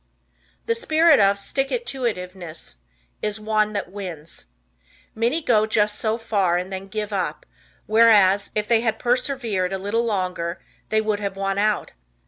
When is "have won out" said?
11.19-11.91